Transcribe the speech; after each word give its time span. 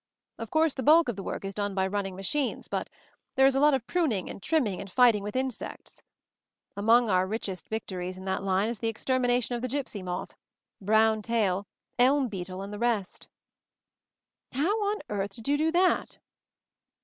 Of 0.39 0.49
course 0.49 0.73
the 0.73 0.81
bulk 0.81 1.09
of 1.09 1.15
the 1.15 1.21
work 1.21 1.45
is 1.45 1.53
done 1.53 1.75
by 1.75 1.85
running 1.85 2.15
machines; 2.15 2.67
but 2.67 2.89
there 3.35 3.45
is 3.45 3.53
a 3.53 3.59
lot 3.59 3.75
of 3.75 3.85
pruning 3.85 4.31
and 4.31 4.41
trimming 4.41 4.81
and 4.81 4.91
fighting 4.91 5.21
with 5.21 5.35
insects. 5.35 6.01
Among 6.75 7.07
our 7.07 7.27
richest 7.27 7.69
victories 7.69 8.17
in 8.17 8.25
that 8.25 8.41
line 8.41 8.67
is 8.67 8.79
the 8.79 8.87
extermination 8.87 9.53
of 9.53 9.61
the 9.61 9.67
gipsy 9.67 10.01
moth— 10.01 10.33
brown 10.87 11.21
tail— 11.21 11.67
elm 12.09 12.29
beetle 12.29 12.63
and 12.63 12.73
the 12.73 12.79
rest." 12.79 13.27
"How 14.53 14.81
on 14.89 15.01
earth 15.07 15.35
did 15.35 15.47
you 15.47 15.55
do 15.55 15.71
that?" 15.71 16.17